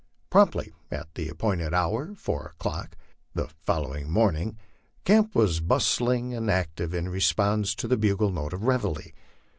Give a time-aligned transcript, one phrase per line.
[0.31, 2.97] Promptly at the appointed hour, four o'clock
[3.35, 4.57] the following morning,
[5.05, 9.11] camp was bustling and active in response to the bugle notes of reveille.